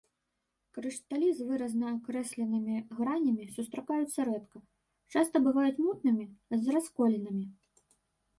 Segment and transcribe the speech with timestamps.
[0.75, 4.57] Крышталі з выразна акрэсленымі гранямі сустракаюцца рэдка,
[5.15, 6.25] часта бываюць мутнымі,
[6.63, 7.45] з расколінамі.